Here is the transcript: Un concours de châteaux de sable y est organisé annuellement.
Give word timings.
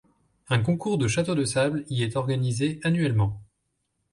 Un 0.49 0.59
concours 0.63 0.97
de 0.97 1.07
châteaux 1.07 1.35
de 1.35 1.45
sable 1.45 1.85
y 1.87 2.01
est 2.01 2.15
organisé 2.15 2.79
annuellement. 2.83 3.39